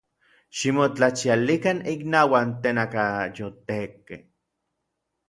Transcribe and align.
¡Ximotlachialikan 0.57 1.77
innauak 1.93 2.49
tenakayotekkej! 2.61 4.21